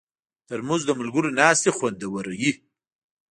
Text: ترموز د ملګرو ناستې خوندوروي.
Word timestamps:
ترموز 0.47 0.81
د 0.85 0.91
ملګرو 0.99 1.29
ناستې 1.39 1.69
خوندوروي. 1.77 2.51